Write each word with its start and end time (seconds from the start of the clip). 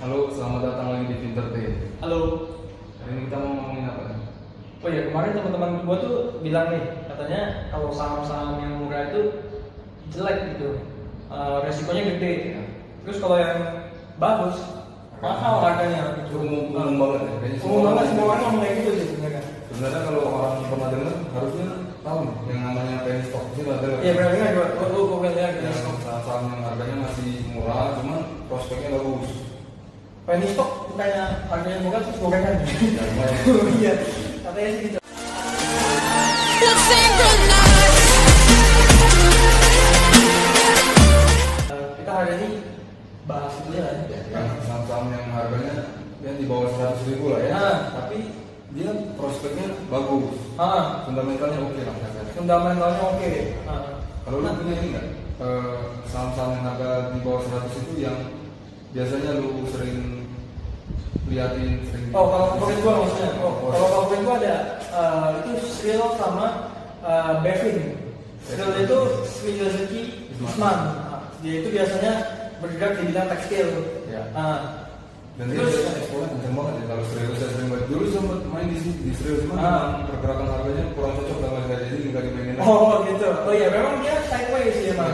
Halo, 0.00 0.32
selamat 0.32 0.60
datang 0.64 0.88
lagi 0.96 1.04
di 1.12 1.16
Vintertain. 1.20 1.72
Halo. 2.00 2.20
Hari 3.00 3.10
ini 3.12 3.20
kita 3.28 3.36
mau 3.36 3.52
ngomongin 3.52 3.84
apa 3.84 4.02
nih? 4.08 4.18
Oh 4.80 4.88
ya 4.88 5.02
kemarin 5.12 5.36
teman-teman 5.36 5.70
gua 5.84 5.96
tuh 6.00 6.14
bilang 6.40 6.72
nih 6.72 7.04
katanya 7.04 7.40
kalau 7.68 7.92
saham-saham 7.92 8.64
yang 8.64 8.80
murah 8.80 9.12
itu 9.12 9.20
jelek 10.08 10.56
gitu, 10.56 10.80
Eh, 11.30 11.56
resikonya 11.62 12.02
gede. 12.16 12.32
Terus 13.06 13.20
kalau 13.20 13.36
yang 13.38 13.60
bagus 14.16 14.56
mahal 15.20 15.60
harganya 15.62 16.26
Itu 16.26 16.32
gitu. 16.32 16.36
umum, 16.42 16.64
umum 16.74 16.96
banget 16.96 17.20
ya. 17.20 17.32
Kayaknya 17.38 17.60
Umum 17.62 17.80
banget 17.86 18.04
semua 18.10 18.24
orang 18.26 18.40
ngomong 18.40 18.60
kayak 18.64 18.74
gitu 18.80 18.90
sih 18.96 19.06
sebenarnya. 19.14 19.42
Sebenarnya 19.70 20.00
kalau 20.08 20.22
orang 20.26 20.54
pernah 20.64 20.88
dengar 20.90 21.14
harusnya 21.30 21.68
tahu 22.00 22.18
nih 22.24 22.34
yang 22.48 22.60
namanya 22.66 22.96
penny 23.04 23.22
stock 23.28 23.44
sih 23.54 23.62
nggak 23.62 23.78
dengar. 23.84 23.98
Iya 24.00 24.12
gua 24.16 24.66
gua 24.74 25.02
gua 25.06 25.30
lihat 25.30 25.52
Yang 25.60 25.76
gitu. 25.76 25.92
saham-saham 26.02 26.42
yang 26.50 26.62
harganya 26.66 26.96
masih 27.04 27.30
murah, 27.52 27.86
cuman 28.00 28.20
prospeknya 28.48 28.88
bagus. 28.96 29.30
Penny 30.30 30.46
stock 30.54 30.94
bukannya 30.94 31.42
harganya 31.50 31.82
murah 31.82 32.06
terus 32.06 32.22
gorengan. 32.22 32.62
Ya, 32.62 33.02
lumayan. 33.02 33.74
Iya. 33.82 33.92
Katanya 34.46 34.70
sih 34.78 34.82
gitu. 34.86 34.98
Kita 41.98 42.12
hari 42.14 42.32
ini 42.38 42.48
bahas 43.26 43.58
dulu 43.58 43.74
ya. 43.74 43.90
Yang 44.06 44.46
saham-saham 44.70 45.10
yang 45.10 45.26
harganya 45.34 45.74
ya 46.22 46.30
di 46.38 46.46
bawah 46.46 46.70
100 46.78 47.10
ribu 47.10 47.34
lah 47.34 47.40
ya. 47.42 47.50
Ah. 47.58 47.78
Tapi 47.98 48.30
dia 48.70 48.90
prospeknya 49.18 49.82
bagus. 49.90 50.38
Ah, 50.54 51.10
Fundamentalnya 51.10 51.58
oke 51.58 51.82
lah 51.82 51.96
kata 52.06 52.20
fundamentalnya 52.38 53.02
oke. 53.02 53.30
Ah. 53.66 53.98
Kalau 54.22 54.46
lu 54.46 54.50
punya 54.62 54.78
ini 54.78 54.94
nggak 54.94 55.06
eh, 55.42 55.74
saham-saham 56.06 56.54
yang 56.54 56.70
harga 56.70 57.18
di 57.18 57.18
bawah 57.18 57.42
100 57.42 57.82
itu 57.82 57.94
yang 57.98 58.30
biasanya 58.90 59.38
lu 59.42 59.66
sering 59.70 60.19
liatin 61.30 61.78
sering 61.88 62.10
Oh, 62.10 62.26
kalau 62.26 62.46
favorit 62.58 62.78
gua 62.82 62.94
maksudnya. 63.06 63.30
Oh, 63.38 63.52
kalau 63.70 63.88
favorit 63.94 64.20
gua 64.26 64.34
ada 64.42 64.56
eh, 64.90 65.28
itu 65.38 65.50
Sril 65.62 66.02
sama 66.18 66.46
eh, 67.06 67.32
Bevin. 67.46 67.78
Sril 68.42 68.70
itu 68.82 68.98
Sri 69.30 69.52
Rezeki 69.56 70.02
Usman. 70.42 70.78
Dia 71.40 71.54
itu 71.62 71.68
biasanya 71.70 72.12
bergerak 72.58 72.92
di 72.98 73.02
bidang 73.08 73.28
tekstil. 73.30 73.68
Ya. 74.10 74.22
Nah, 74.34 74.84
dan 75.38 75.56
terus 75.56 75.72
ekspornya 75.72 76.28
kenceng 76.36 76.52
banget 76.52 76.74
ya 76.76 76.84
kalau 76.92 77.04
serius 77.08 77.36
saya 77.40 77.50
sering 77.56 77.68
banget 77.72 77.86
dulu 77.88 78.04
sempat 78.12 78.38
main 78.52 78.66
di 78.68 78.76
sini 78.76 78.92
di 79.08 79.12
serius 79.16 79.40
cuma 79.48 79.54
Ah. 79.56 79.64
memang 79.64 80.04
pergerakan 80.12 80.46
harganya 80.52 80.84
kurang 80.92 81.12
cocok 81.16 81.36
sama 81.40 81.58
saya 81.64 81.78
jadi 81.88 81.96
nggak 82.12 82.22
dimainin. 82.28 82.56
Oh 82.60 82.92
gitu. 83.08 83.28
Oh 83.48 83.52
iya, 83.56 83.66
memang 83.72 83.94
dia 84.04 84.14
sideways 84.28 84.74
sih 84.76 84.92
emang. 84.92 85.08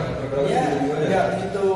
Ya, 0.51 0.67
gitu 0.67 0.75
juga 0.83 0.95
ya. 0.99 1.07
nggak 1.07 1.25
gitu 1.47 1.67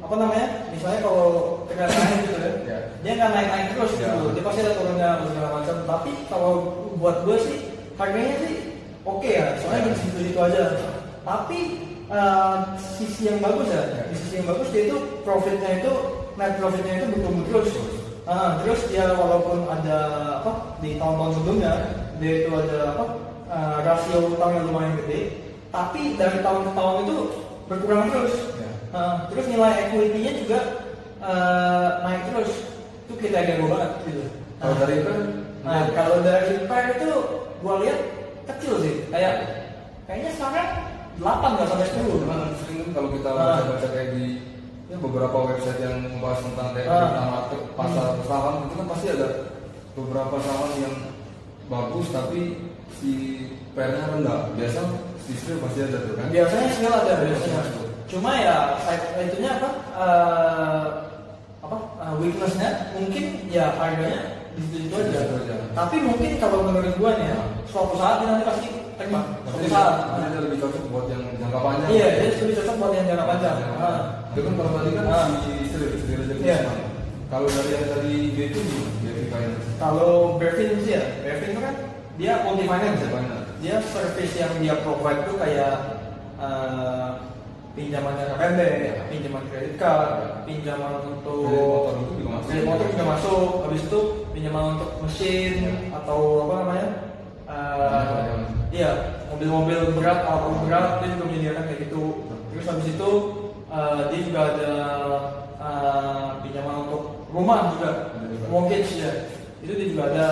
apa 0.00 0.14
namanya? 0.16 0.48
Misalnya 0.86 1.02
kalau 1.02 1.30
naik 1.66 2.18
gitu 2.22 2.38
kan, 2.38 2.54
Ya. 2.62 2.78
dia 3.02 3.12
nggak 3.18 3.30
naik 3.34 3.48
naik 3.50 3.66
terus 3.74 3.92
Ya. 3.98 4.06
gitu. 4.06 4.38
Dia 4.38 4.42
pasti 4.46 4.60
ada 4.62 4.72
turunnya 4.78 5.08
segala 5.26 5.48
macam. 5.58 5.76
Tapi 5.82 6.10
kalau 6.30 6.52
buat 7.02 7.16
gue 7.26 7.36
sih 7.42 7.56
harganya 7.98 8.34
sih 8.38 8.54
oke 9.02 9.26
ya, 9.26 9.58
soalnya 9.58 9.82
Ya. 9.82 9.86
di 9.90 9.98
situ 9.98 10.18
situ 10.30 10.38
aja. 10.38 10.62
Tapi 11.26 11.58
eh, 12.06 12.56
sisi 12.78 13.26
yang 13.26 13.42
bagus 13.42 13.66
ya, 13.66 13.82
Ya. 13.82 14.02
di 14.06 14.14
sisi 14.14 14.34
yang 14.38 14.46
bagus 14.46 14.70
dia 14.70 14.82
itu 14.86 14.96
profitnya 15.26 15.70
itu 15.82 15.92
net 16.38 16.54
profitnya 16.54 17.02
itu 17.02 17.06
bertumbuh 17.18 17.44
terus. 17.50 17.70
Ah, 18.30 18.62
terus 18.62 18.86
dia 18.86 19.10
walaupun 19.10 19.66
ada 19.66 19.98
apa 20.38 20.78
di 20.78 21.02
tahun-tahun 21.02 21.34
sebelumnya 21.34 21.72
dia 22.22 22.46
itu 22.46 22.50
ada 22.54 22.94
apa 22.94 23.04
eh, 23.50 23.76
rasio 23.82 24.38
utang 24.38 24.54
yang 24.54 24.70
lumayan 24.70 24.94
gede, 25.02 25.34
tapi 25.74 26.14
dari 26.14 26.46
tahun 26.46 26.62
ke 26.62 26.72
tahun 26.78 26.96
itu 27.10 27.16
berkurang 27.66 28.06
terus. 28.14 28.34
Ya. 28.62 28.65
Ah, 28.90 29.26
terus 29.28 29.46
nilai 29.46 29.72
equity-nya 29.86 30.32
juga 30.40 30.58
eh, 31.18 31.88
naik 32.02 32.22
terus. 32.28 32.50
Itu 33.06 33.14
kita 33.16 33.38
jago 33.40 33.66
banget 33.70 33.90
gitu. 34.04 34.24
Kalau 34.56 34.72
Nah, 34.72 34.80
dari 34.80 34.94
itu 34.98 35.12
Nah, 35.66 35.82
kalau 35.90 36.16
dari 36.22 36.62
PER 36.62 36.86
itu 36.94 37.10
gua 37.58 37.74
lihat 37.82 37.98
kecil 38.46 38.78
sih. 38.78 38.94
Kayak 39.10 39.34
kayaknya 40.06 40.30
sekarang 40.32 40.68
8 41.18 41.50
nggak 41.58 41.66
sampai 41.66 41.88
10. 41.90 42.22
Cuman 42.22 42.40
sering 42.54 42.78
kan 42.80 42.90
kalau 42.94 43.08
kita 43.10 43.28
Ah. 43.28 43.38
baca-baca 43.58 43.88
kayak 43.90 44.08
di 44.14 44.24
ya 44.86 44.96
beberapa 44.96 45.36
website 45.42 45.80
yang 45.82 45.96
membahas 46.06 46.46
tentang 46.46 46.68
TNI, 46.70 46.86
Ah. 46.86 47.02
tentang 47.10 47.28
market, 47.34 47.60
pasar 47.74 48.06
saham 48.22 48.54
itu 48.62 48.74
kan 48.78 48.86
pasti 48.86 49.06
ada 49.10 49.28
beberapa 49.92 50.36
saham 50.38 50.70
yang 50.78 50.94
bagus 51.66 52.06
tapi 52.14 52.40
si 52.94 53.12
PR-nya 53.74 54.14
rendah. 54.14 54.38
Biasa 54.54 54.80
si 55.18 55.32
Sri 55.34 55.58
pasti 55.58 55.80
ada 55.82 55.98
tuh 56.06 56.14
kan? 56.14 56.30
Biasanya 56.30 56.68
skill 56.70 56.94
ada 56.94 57.12
biasanya. 57.18 57.62
Cuma 58.06 58.30
ya 58.38 58.78
itunya 59.18 59.50
apa? 59.58 59.70
eh, 59.98 60.84
apa 61.66 61.76
eh, 61.98 62.14
weaknessnya 62.22 62.70
mungkin 62.94 63.24
ya 63.50 63.74
harganya 63.74 64.46
di 64.54 64.62
situ 64.70 64.86
situ 64.88 64.94
aja. 64.96 65.56
Tapi 65.74 65.96
mungkin 66.06 66.30
kalau 66.38 66.64
menurut 66.64 66.94
gua 66.96 67.18
nih 67.18 67.28
ya, 67.34 67.38
suatu 67.68 67.98
saat 67.98 68.22
dia 68.22 68.28
nanti 68.32 68.44
pasti 68.46 68.66
terima. 68.96 69.20
Suatu 69.44 69.68
saat. 69.68 69.94
dia 70.16 70.26
dia 70.32 70.40
lebih 70.46 70.58
cocok 70.62 70.84
buat 70.88 71.06
yang 71.12 71.22
jangka 71.36 71.58
panjang. 71.60 71.88
Iya, 71.92 72.06
dia 72.16 72.28
lebih 72.40 72.56
cocok 72.62 72.76
buat 72.80 72.92
yang 72.94 73.06
jangka 73.10 73.26
panjang. 73.26 73.54
Ya. 73.58 73.68
Ah. 73.76 74.00
Itu 74.32 74.40
kan 74.46 74.52
kalau 74.56 74.70
tadi 74.80 74.90
kan 74.96 75.04
Ah. 75.10 75.26
si 75.44 75.52
Sri, 75.68 75.86
Sri 76.00 76.12
Rezeki 76.16 76.42
Iya. 76.46 76.58
Kalau 77.26 77.48
dari 77.50 77.70
yang 77.74 77.86
tadi 77.90 78.14
gimana? 78.38 78.62
BP 79.02 79.18
Finance. 79.34 79.64
Kalau 79.82 80.12
Bevin 80.38 80.70
sih 80.86 80.92
ya, 80.94 81.02
Bevin 81.26 81.50
itu 81.52 81.60
kan 81.60 81.74
dia 82.16 82.32
multi 82.46 82.64
finance 82.70 83.00
ya. 83.02 83.10
Dia 83.60 83.76
service 83.82 84.34
yang 84.38 84.52
dia 84.62 84.74
provide 84.80 85.26
tuh 85.26 85.36
kayak 85.36 85.74
eh, 86.38 87.10
pinjaman 87.76 88.16
jangka 88.16 88.36
pendek, 88.40 88.74
pinjaman 89.12 89.44
kredit 89.46 89.74
card, 89.76 90.08
pinjaman 90.48 90.92
untuk 91.04 91.44
motor 91.44 91.94
itu 92.00 92.12
juga 92.16 92.30
masuk. 92.40 92.64
motor 92.64 92.86
juga 92.88 93.04
masuk. 93.06 93.44
Habis 93.68 93.82
itu 93.84 94.00
pinjaman 94.32 94.64
untuk 94.80 94.90
mesin 95.04 95.52
Ya. 95.60 95.72
atau 95.94 96.18
apa 96.48 96.54
namanya? 96.64 96.88
banyak. 97.46 98.40
iya, 98.74 98.90
mobil-mobil 99.30 99.94
berat 99.94 100.24
atau 100.24 100.50
berat 100.66 100.98
dia 100.98 101.14
juga 101.14 101.24
menyediakan 101.30 101.64
kayak 101.68 101.80
gitu. 101.86 102.02
Terus 102.50 102.66
habis 102.66 102.86
itu 102.90 103.10
eh, 103.68 104.00
dia 104.10 104.20
juga 104.24 104.40
ada 104.50 104.72
eh, 105.56 106.26
pinjaman 106.42 106.74
untuk 106.88 107.02
rumah 107.30 107.76
juga. 107.76 107.90
mortgage 108.48 108.98
ya. 108.98 109.12
Itu 109.60 109.72
dia 109.74 109.88
juga 109.92 110.04
ada 110.10 110.26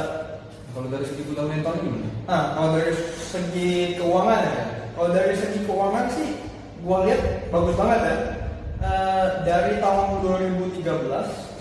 Kalau 0.75 0.91
dari 0.91 1.07
segi 1.07 1.23
fundamental 1.23 1.71
gimana? 1.79 2.09
Nah, 2.27 2.43
kalau 2.59 2.69
dari 2.75 2.91
segi 3.15 3.95
keuangan 3.95 4.41
ya, 4.43 4.63
kalau 4.99 5.09
dari 5.15 5.35
segi 5.39 5.59
keuangan 5.63 6.07
sih, 6.11 6.44
gua 6.85 7.09
lihat 7.09 7.49
bagus 7.49 7.75
banget 7.81 8.01
ya. 8.05 8.45
Eh, 8.85 9.49
dari 9.49 9.81
tahun 9.81 10.21
2013 10.21 10.85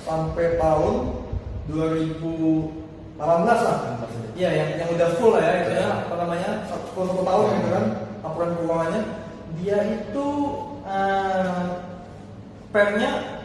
sampai 0.04 0.60
tahun 0.60 1.24
2018 1.72 3.64
lah. 3.64 3.80
Iya, 4.36 4.52
yang 4.52 4.84
yang 4.84 4.92
udah 4.92 5.08
full 5.16 5.32
lah 5.32 5.40
ya, 5.40 5.64
itu 5.64 5.72
ya, 5.78 6.04
apa 6.04 6.20
namanya, 6.20 6.68
full 6.92 7.08
satu 7.08 7.24
tahun 7.24 7.48
gitu 7.56 7.72
kan, 7.72 8.12
laporan 8.28 8.60
keuangannya. 8.60 9.08
Dia 9.64 9.88
itu 9.88 10.28
eh, 10.84 11.64
pernya 12.76 13.40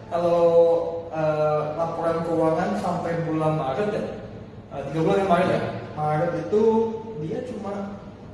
kalau 0.09 0.41
eh, 1.09 1.61
laporan 1.75 2.21
keuangan 2.23 2.71
sampai 2.77 3.13
bulan 3.25 3.53
Maret 3.57 3.89
ya, 3.91 4.03
eh, 4.71 4.83
tiga 4.87 5.01
bulan 5.01 5.19
yang 5.19 5.31
Maret 5.31 5.49
ya, 5.49 5.61
Maret 5.97 6.33
itu 6.45 6.63
dia 7.19 7.39
cuma 7.49 7.73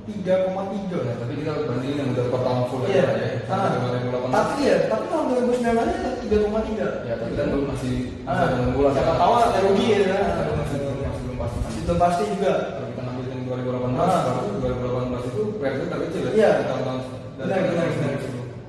3,3 0.05 1.01
Ya, 1.01 1.13
tapi 1.17 1.33
kita 1.41 1.65
bandingin 1.65 1.97
yang 1.97 2.09
udah 2.13 2.25
per 2.29 2.41
tahun 2.43 2.61
full 2.69 2.81
Iya. 2.85 2.93
ya. 2.93 3.27
Ah. 3.49 3.73
Sampai 3.73 3.89
2018. 4.05 4.29
Tapi 4.29 4.55
ya, 4.61 4.77
tapi 4.85 5.05
tahun 5.09 5.25
2019 5.33 5.65
nya 5.97 6.11
3,3. 6.21 6.87
Ya, 7.09 7.15
tapi 7.17 7.33
kan 7.33 7.45
belum 7.49 7.65
masih 7.73 7.95
Ah, 8.27 8.45
menunggu 8.53 8.79
lah. 8.85 8.91
siapa 8.93 9.13
tahu 9.17 9.33
ada 9.39 9.59
rugi 9.65 9.85
ya. 9.89 10.19
Belum 10.45 10.57
masih 10.61 10.77
belum 10.77 10.95
pasti. 11.41 11.57
Masih 11.63 11.81
belum 11.87 11.97
pasti 11.97 12.23
juga. 12.37 12.53
Kalau 12.69 12.87
kita 12.91 13.01
ngambil 13.01 13.25
yang 13.25 13.41
2018, 13.63 14.11
Ah. 14.11 14.23
baru 14.25 14.51
2018 14.59 15.23
itu 15.29 15.41
PR 15.57 15.73
itu 15.73 15.85
terkecil 15.87 16.21
ya. 16.21 16.31
Iya. 16.35 16.51
Tahun-tahun 16.67 16.99
Benar, 17.35 17.59
benar. 17.67 17.87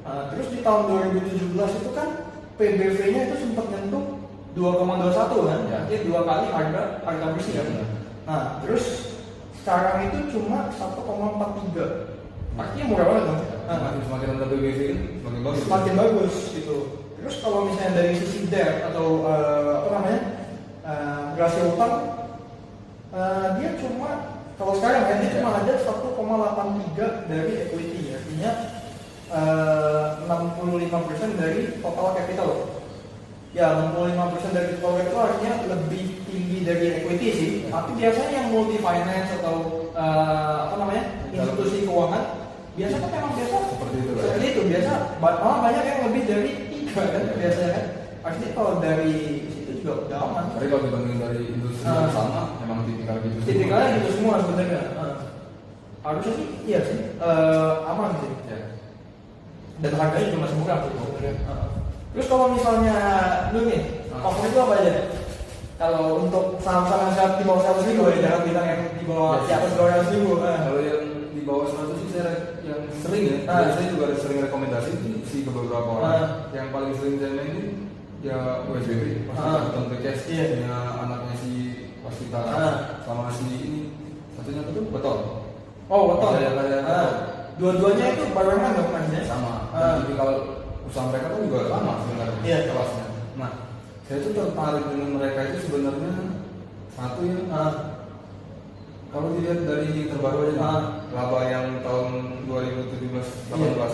Nah, 0.07 0.23
terus 0.31 0.47
di 0.51 0.59
tahun 0.61 0.83
2017 0.87 1.71
itu 1.77 1.91
kan 1.91 2.09
PBV-nya 2.57 3.21
itu 3.27 3.37
sempat 3.39 3.67
nyentuh 3.71 4.05
2,21 4.55 5.39
kan, 5.47 5.61
Ya. 5.69 5.79
jadi 5.87 6.03
dua 6.05 6.21
kali 6.23 6.47
harga 6.49 6.83
harga 7.03 7.27
bersih. 7.35 7.53
Iya, 7.53 7.63
benar. 7.69 7.87
Nah, 8.27 8.43
terus 8.61 8.85
sekarang 9.57 9.97
itu 10.07 10.19
cuma 10.33 10.59
1,43. 10.71 11.87
Artinya 12.57 12.85
murah 12.89 13.07
banget 13.07 13.25
dong. 13.29 13.41
Nah, 13.67 13.77
Semakin 13.77 14.01
semakin 14.03 14.27
rendah 14.33 14.49
PBV 14.49 14.81
semakin 15.21 15.41
bagus. 15.45 15.61
semakin 15.63 15.93
bagus 15.95 16.35
gitu. 16.55 16.77
Terus 17.17 17.35
kalau 17.39 17.59
misalnya 17.67 17.93
dari 17.93 18.13
sisi 18.15 18.39
debt 18.47 18.75
atau 18.87 19.07
eh, 19.27 19.73
apa 19.77 19.89
namanya 19.93 20.21
eh, 20.83 21.23
rasio 21.37 21.75
utang, 21.75 21.95
eh, 23.13 23.47
dia 23.59 23.71
cuma 23.77 24.11
kalau 24.57 24.73
sekarang 24.75 25.03
kan 25.05 25.17
dia 25.21 25.31
cuma 25.37 25.51
ada 25.53 25.73
1,83 26.97 27.29
dari 27.29 27.53
equity 27.69 28.01
artinya 28.11 28.51
eh, 29.29 30.07
65% 30.25 31.37
dari 31.37 31.61
total 31.79 32.09
capital. 32.17 32.51
ya 33.57 33.73
65% 33.73 34.53
dari 34.53 34.77
corporate 34.85 35.09
itu 35.09 35.17
artinya 35.17 35.53
lebih 35.65 36.05
tinggi 36.29 36.59
dari 36.61 36.85
equity 37.01 37.29
sih. 37.33 37.51
Tapi 37.73 37.97
biasanya 37.97 38.31
yang 38.33 38.47
multi 38.53 38.77
finance 38.77 39.33
atau 39.41 39.57
eh, 39.93 40.57
apa 40.69 40.75
namanya 40.77 41.05
institusi 41.33 41.85
keuangan 41.85 42.25
biasanya 42.77 43.01
kan 43.01 43.11
memang 43.17 43.33
biasa 43.33 43.57
Seperti 43.73 43.97
itu 43.97 44.11
lah 44.13 44.21
ya. 44.21 44.25
seperti 44.29 44.47
itu 44.53 44.61
biasa 44.69 44.91
malah 45.17 45.59
banyak 45.65 45.85
yang 45.89 46.01
lebih 46.05 46.23
dari 46.29 46.51
tiga 46.69 47.03
kan 47.09 47.23
biasanya 47.33 47.71
kan. 47.73 47.85
Artinya 48.27 48.51
kalau 48.53 48.73
dari 48.83 49.15
situ 49.49 49.71
juga 49.81 49.93
udah 50.05 50.19
aman. 50.19 50.45
Tapi 50.53 50.67
kalau 50.67 50.83
dibanding 50.85 51.17
dari 51.17 51.41
industri 51.47 51.87
yang 51.87 52.11
sama, 52.13 52.43
memang 52.61 52.83
tipikal 52.85 53.17
gitu. 53.23 53.37
Tipikalnya 53.47 53.89
gitu 53.97 54.09
semua 54.21 54.35
sebenarnya. 54.45 54.81
Eh, 55.01 55.06
harusnya 56.07 56.33
sih 56.33 56.47
iya 56.65 56.79
sih 56.87 56.99
Eh, 57.17 57.73
aman 57.85 58.11
sih. 58.23 58.31
Ya. 58.47 58.59
dan 59.77 59.93
harganya 59.93 60.27
juga 60.31 60.41
masih 60.47 60.57
murah 60.57 60.79
tuh 60.81 60.91
sebenarnya. 60.95 61.33
Heeh. 61.37 61.69
Terus 62.17 62.27
kalau 62.27 62.47
misalnya 62.49 62.97
lu 63.53 63.61
nih, 63.69 63.81
Ah. 64.09 64.21
favorit 64.25 64.53
lu 64.57 64.61
apa 64.63 64.75
aja? 64.81 64.93
Kalau 65.77 66.05
untuk 66.25 66.45
saham-saham 66.65 67.13
yang 67.13 67.37
di 67.37 67.45
bawah 67.45 67.61
seratus 67.61 67.85
ribu 67.85 68.03
ya, 68.09 68.17
jangan 68.25 68.41
bilang 68.49 68.65
yang 68.65 68.81
di 68.97 69.05
bawah 69.05 69.37
Yes. 69.37 69.45
di 69.45 69.53
atas 69.53 69.71
dua 69.77 69.87
ratus 69.93 70.09
ribu. 70.17 70.31
Eh. 70.41 70.59
Kalau 70.65 70.81
yang 70.81 71.03
di 71.37 71.43
bawah 71.45 71.67
100 71.69 71.97
sih 72.01 72.09
saya 72.09 72.31
yang 72.65 72.81
sering 72.97 73.25
ya, 73.29 73.37
Ah. 73.45 73.57
dan 73.61 73.69
saya 73.77 73.87
juga 73.93 74.07
sering 74.17 74.39
rekomendasi 74.41 74.91
sih 75.29 75.41
ke 75.45 75.51
beberapa 75.53 75.91
orang. 75.93 76.09
Ah. 76.09 76.27
Yang 76.57 76.69
paling 76.73 76.93
sering 76.97 77.17
saya 77.21 77.33
mainin 77.37 77.67
ya 78.25 78.39
USBB, 78.65 79.05
pasti 79.29 79.45
Ah. 79.45 79.61
Tentang 79.69 79.85
Iya. 79.93 80.45
punya 80.57 80.79
anaknya 80.97 81.35
si 81.37 81.53
Wasita, 82.01 82.41
Ah. 82.41 82.75
sama 83.05 83.29
si 83.29 83.45
ini 83.45 83.81
satunya 84.33 84.65
itu 84.65 84.81
betul. 84.89 85.36
Oh, 85.87 86.03
betul. 86.13 86.31
Kayak- 86.35 86.55
kayak 86.59 86.83
Ah. 86.85 87.11
Dua-duanya 87.57 88.07
itu 88.13 88.25
barengan 88.37 88.73
dong 88.77 88.91
ya? 88.93 89.23
sama. 89.25 89.53
Ah. 89.73 89.81
Dan 89.81 89.95
tipikal 90.05 90.31
usaha 90.85 91.05
mereka 91.09 91.27
kan 91.33 91.41
juga 91.47 91.61
sama 91.73 91.93
sebenarnya 92.05 92.41
Iya. 92.45 92.59
kelasnya. 92.69 93.07
Nah, 93.41 93.51
saya 94.05 94.19
tuh 94.23 94.33
tertarik 94.35 94.85
dengan 94.93 95.11
mereka 95.17 95.41
itu 95.47 95.59
sebenarnya 95.65 96.13
satu 96.93 97.21
yang 97.25 97.43
Ah. 97.49 97.73
kalau 99.09 99.29
dilihat 99.39 99.65
dari 99.65 100.11
terbaru 100.11 100.39
aja 100.53 100.61
Ah. 100.61 100.81
laba 101.17 101.41
yang 101.49 101.67
tahun 101.81 102.09
2017-18 102.45 103.93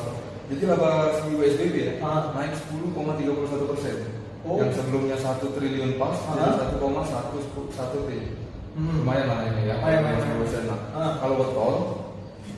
jadi 0.51 0.63
laba 0.69 0.91
si 1.17 1.29
USBB 1.33 1.77
ya 1.79 1.93
Ah. 2.03 2.35
naik 2.35 2.59
10,31 2.59 3.65
persen 3.71 3.97
Oh. 4.43 4.59
yang 4.59 4.75
sebelumnya 4.75 5.15
1 5.15 5.55
triliun 5.55 5.97
pas 6.03 6.19
jadi 6.19 6.51
1,1 6.59 7.31
triliun 7.39 8.42
Hmm. 8.73 9.05
lumayan 9.05 9.27
lah 9.29 9.39
ini 9.47 9.69
ya 9.69 9.75
Lumayan, 9.77 10.01
lumayan. 10.01 10.41
10% 10.41 10.65
lah 10.71 10.79
Ah. 10.97 11.13
kalau 11.21 11.35
buat 11.37 11.53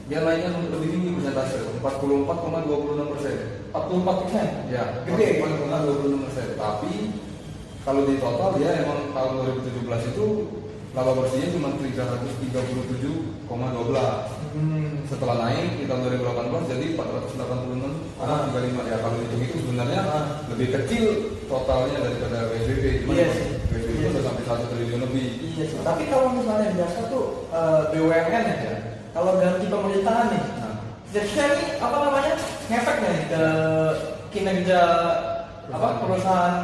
dia 0.05 0.21
naiknya 0.21 0.53
lebih 0.69 0.89
tinggi 0.93 1.17
persentase 1.17 1.57
44,26 1.81 3.09
persen 3.09 3.35
44 3.73 4.21
persen. 4.23 4.47
ya 4.69 4.85
Gede. 5.09 5.41
44,26 5.41 6.25
persen 6.29 6.47
tapi 6.55 6.93
kalau 7.83 8.01
di 8.05 8.15
total 8.17 8.49
dia 8.55 8.71
emang 8.81 9.11
tahun 9.11 9.33
2017 9.61 10.13
itu 10.13 10.27
laba 10.95 11.11
bersihnya 11.19 11.49
cuma 11.53 11.69
337,12 11.75 14.31
Hmm. 14.55 15.03
setelah 15.11 15.43
naik 15.43 15.75
di 15.75 15.83
tahun 15.91 16.07
2018 16.07 16.71
jadi 16.71 16.95
486,35 16.95 18.87
ya 18.87 19.03
kalau 19.03 19.19
dihitung 19.19 19.43
itu 19.43 19.57
sebenarnya 19.59 20.01
Ah. 20.07 20.25
lebih 20.47 20.71
kecil 20.71 21.05
totalnya 21.51 21.99
daripada 21.99 22.55
PSBB 22.55 23.03
cuma 23.03 23.19
Iya 24.05 24.13
sih. 24.13 24.13
PSBB 24.13 24.13
udah 24.13 24.21
sih. 24.21 24.29
sampai 24.29 24.45
satu 24.45 24.65
triliun 24.69 25.01
lebih 25.01 25.27
Iya 25.57 25.65
sih. 25.65 25.77
Tapi 25.81 26.03
kalau 26.07 26.29
misalnya 26.31 26.69
biasa 26.77 26.99
tuh 27.09 27.25
eh, 27.49 27.81
BUMN 27.91 28.45
ya, 28.45 28.75
kalau 29.15 29.33
ganti 29.41 29.67
pemerintahan 29.67 30.27
nih, 30.29 30.43
nah 30.61 30.75
ini 31.47 31.67
apa 31.79 31.97
namanya 32.01 32.35
ngefek 32.69 32.97
nih 33.01 33.19
ke 33.31 33.43
kinerja 34.31 34.81
apa 35.71 35.89
perusahaan 36.03 36.55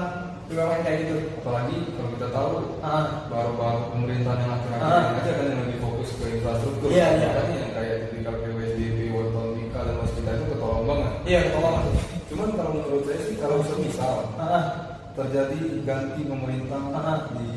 BUMN 0.51 0.81
kayak 0.83 0.99
gitu? 1.07 1.17
apalagi 1.41 1.77
kalau 1.95 2.09
kita 2.11 2.29
tahu 2.29 2.49
Ah, 2.83 3.05
baru-baru 3.31 3.81
pemerintahan 3.95 4.39
yang 4.41 4.53
akhir-akhir 4.53 4.83
Ah. 4.83 5.03
ini 5.07 5.19
aja 5.23 5.33
kan 5.39 5.45
yang 5.47 5.61
lebih 5.63 5.79
fokus 5.79 6.09
ke 6.19 6.25
infrastruktur 6.35 6.89
Iya, 6.91 7.07
iya. 7.17 7.29
Makanya 7.31 7.57
yang 7.57 7.73
kayak 7.73 7.97
tipikal 8.11 8.35
Waton, 9.11 9.47
Mika 9.55 9.81
dan 9.85 9.95
Waskita 10.01 10.31
itu 10.35 10.45
ketolong 10.51 10.85
banget 10.89 11.13
iya 11.23 11.39
ketolong. 11.47 11.77
Terjadi 15.13 15.59
ganti 15.83 16.21
pemerintah 16.23 16.81
Ah. 16.91 17.19
di 17.33 17.49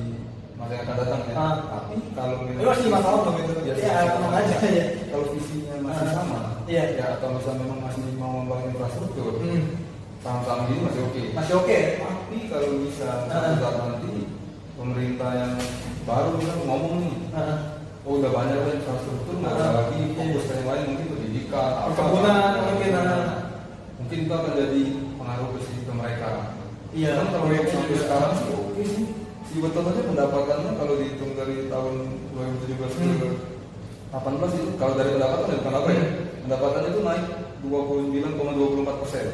masa 0.57 0.73
yang 0.73 0.85
akan 0.85 0.95
datang 0.97 1.21
ya 1.27 1.33
Ah. 1.35 1.55
tapi 1.69 1.95
kalau 2.13 2.35
ini 2.45 2.61
masih 2.61 2.89
tahun 2.93 3.19
dong 3.23 3.37
itu. 3.37 3.53
Ya, 3.63 3.73
Ya, 3.75 3.93
tenang 4.09 4.33
aja 4.33 4.57
ya. 4.63 4.85
kalau 5.11 5.25
visinya 5.35 5.73
masih 5.81 6.05
Ah. 6.07 6.13
sama 6.13 6.39
Iya. 6.65 6.83
ya 6.95 7.05
atau 7.17 7.27
misalnya 7.35 7.61
memang 7.61 7.79
masih 7.83 8.03
mau 8.15 8.31
membangun 8.41 8.69
infrastruktur 8.71 9.31
Hmm. 9.37 9.63
saham-saham 10.23 10.59
gini 10.67 10.81
masih 10.87 11.01
oke 11.03 11.21
Masih 11.35 11.53
oke. 11.59 11.79
tapi 11.99 12.37
kalau 12.47 12.69
bisa 12.83 13.09
Ah. 13.27 13.53
saat 13.59 13.75
nanti 13.77 14.13
pemerintah 14.73 15.29
yang 15.35 15.53
baru 16.03 16.29
bisa 16.39 16.53
ngomong 16.63 16.93
nih 17.01 17.15
Ah, 17.33 17.57
oh 18.03 18.19
udah 18.19 18.31
banyak 18.31 18.57
lah 18.59 18.73
infrastruktur 18.73 19.35
nggak 19.39 19.53
ada 19.53 19.67
lagi 19.79 19.99
fokus 20.13 20.43
ke 20.47 20.53
yang 20.53 20.67
lain 20.67 20.83
mungkin 20.91 21.07
pendidikan 21.11 21.69
Perkebunan 21.87 22.35
mungkin, 22.67 22.91
mungkin 23.99 24.17
itu 24.21 24.33
akan 24.33 24.53
jadi 24.53 24.81
pengaruh 25.15 25.47
ke 25.49 25.59
mereka 25.59 25.72
Iya. 26.93 27.09
Cuman 27.17 27.27
kalau 27.29 27.47
yang 27.49 27.67
sampai 27.67 27.97
sekarang 27.97 28.31
sih 28.37 28.47
oke 28.53 28.83
sih 28.85 29.05
si 29.43 29.55
betul 29.57 29.83
aja 29.83 30.01
pendapatannya 30.01 30.71
kalau 30.77 30.93
dihitung 30.95 31.33
dari 31.33 31.55
tahun 31.67 31.93
2017 32.31 32.93
ke 32.93 33.03
Hmm. 33.03 33.33
18 34.13 34.53
itu 34.53 34.71
kalau 34.77 34.93
dari 34.93 35.09
pendapatan 35.11 35.57
bukan 35.57 35.73
apa 35.73 35.89
ya 35.89 36.03
pendapatannya 36.43 36.89
itu 36.89 37.01
naik 37.01 37.23
29,24 37.65 39.01
persen 39.01 39.25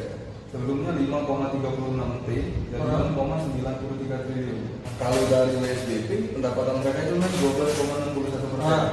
sebelumnya 0.48 0.90
5,36 0.96 2.24
T 2.24 2.28
dan 2.68 2.80
Ah. 2.80 3.04
6,93 3.12 4.24
triliun 4.24 4.60
kalau 4.96 5.20
dari 5.28 5.52
WSBP 5.54 6.08
pendapatan 6.32 6.80
mereka 6.80 7.00
itu 7.04 7.14
naik 7.16 7.34
12,61 7.38 8.24
persen 8.24 8.40
Ah. 8.60 8.84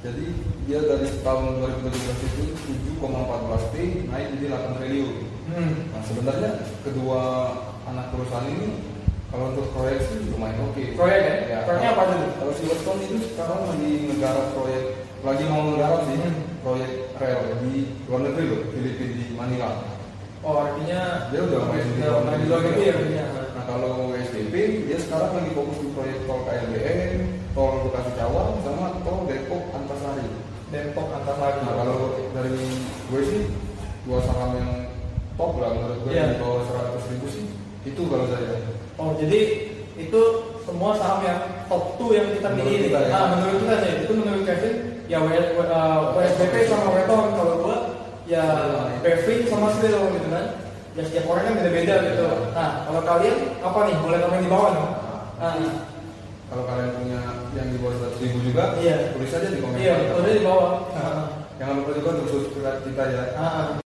jadi 0.00 0.24
dia 0.64 0.80
dari 0.82 1.08
tahun 1.20 1.44
2017 1.56 2.20
itu 2.20 2.44
7,14 3.00 3.62
T 3.72 3.76
naik 4.06 4.26
jadi 4.32 4.44
8 4.50 4.76
triliun 4.76 5.16
Hmm. 5.44 5.92
Nah 5.92 6.00
sebenarnya 6.00 6.50
kedua 6.80 7.20
anak 7.84 8.06
perusahaan 8.10 8.48
ini 8.48 8.68
kalau 9.28 9.50
untuk 9.50 9.66
proyek 9.74 9.98
sih 10.06 10.30
lumayan 10.30 10.62
oke. 10.62 10.82
Proyek 10.94 11.20
ya? 11.50 11.66
Proyeknya 11.66 11.90
apa 11.90 12.02
dulu? 12.06 12.26
Kalau 12.38 12.52
si 12.54 12.62
Weston 12.70 12.98
itu 13.02 13.16
sekarang 13.34 13.66
lagi 13.66 13.90
ngegarap 14.06 14.46
proyek, 14.54 14.82
lagi 15.20 15.42
mau 15.50 15.62
ngegarap 15.68 16.00
sih 16.06 16.16
Hmm. 16.16 16.36
proyek 16.62 16.90
rel 17.18 17.40
di 17.60 17.72
luar 18.06 18.20
negeri 18.24 18.44
loh, 18.48 18.60
Filipina 18.70 19.12
di 19.12 19.24
Manila. 19.34 19.70
Oh 20.44 20.60
artinya 20.60 21.32
Dia 21.32 21.40
udah 21.40 21.60
main 21.66 21.84
di 21.88 22.00
luar 22.00 22.22
negeri 22.24 22.44
luar 22.46 22.60
negeri 22.62 22.84
ya 22.84 22.94
artinya. 22.94 23.24
Nah 23.54 23.64
kalau 23.64 23.90
WSDP 24.12 24.54
dia 24.86 24.98
sekarang 25.00 25.30
lagi 25.34 25.50
fokus 25.52 25.78
di 25.80 25.88
proyek 25.92 26.18
tol 26.24 26.40
KLBN, 26.44 27.12
tol 27.52 27.72
Bekasi 27.84 28.12
Cawang, 28.14 28.60
sama 28.62 28.86
tol 29.02 29.24
Depok 29.26 29.64
Antasari. 29.72 30.26
Depok 30.68 31.08
Antasari. 31.10 31.58
Nah 31.64 31.74
kalau 31.74 31.98
dari 32.30 32.54
gue 33.10 33.20
sih 33.24 33.42
dua 34.04 34.20
saham 34.20 34.50
yang 34.54 34.70
top 35.34 35.58
lah 35.58 35.70
menurut 35.74 35.98
gue 36.04 36.12
Iya. 36.12 36.24
di 36.28 36.36
bawah 36.38 36.62
100 36.62 37.10
ribu 37.10 37.26
sih 37.26 37.44
itu 37.84 38.02
kalau 38.08 38.26
saya 38.28 38.58
Oh 38.96 39.12
jadi 39.18 39.40
itu 39.94 40.20
semua 40.64 40.94
saham 40.98 41.20
yang 41.26 41.40
top 41.66 41.98
2 41.98 42.14
yang 42.18 42.28
kita 42.34 42.48
milih. 42.54 42.90
kita, 42.90 43.00
ya. 43.06 43.14
Ah 43.14 43.24
menurut 43.36 43.56
kita 43.62 43.74
sih 43.82 43.92
itu 44.06 44.12
menurut 44.16 44.42
Kevin 44.46 44.74
ya 45.06 45.18
WSBP 46.14 46.54
sama 46.66 46.88
Weton 46.94 47.22
kalau 47.36 47.54
gua 47.62 47.76
ya 48.24 48.44
Bevin 49.04 49.44
sama 49.50 49.68
Skrill 49.76 49.98
gitu 50.16 50.28
kan. 50.30 50.46
Ya 50.94 51.02
setiap 51.02 51.26
orang 51.26 51.44
kan 51.50 51.54
beda-beda 51.58 51.94
gitu. 52.06 52.26
Nah 52.54 52.86
kalau 52.86 53.02
kalian 53.02 53.36
apa 53.60 53.78
nih 53.84 53.96
boleh 53.98 54.18
komen 54.22 54.40
di 54.40 54.50
bawah 54.50 54.70
nih. 54.72 54.88
Ah, 55.42 55.54
kalau 56.48 56.64
kalian 56.70 56.90
punya 56.94 57.20
yang 57.58 57.68
di 57.68 57.78
bawah 57.82 57.94
100 57.98 58.22
ribu 58.22 58.38
juga 58.46 58.64
Iya. 58.78 59.10
tulis 59.12 59.34
aja 59.34 59.48
di 59.50 59.58
komentar 59.58 59.82
iya 59.82 59.94
boleh 60.14 60.32
di 60.38 60.42
bawah. 60.46 60.70
Ah, 60.94 61.22
jangan 61.58 61.74
lupa 61.82 61.90
juga 61.98 62.08
untuk 62.14 62.28
subscribe 62.30 62.80
kita 62.86 63.04
ya 63.10 63.22
ah, 63.34 63.42
ah. 63.42 63.83